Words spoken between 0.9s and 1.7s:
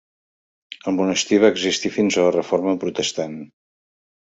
El monestir va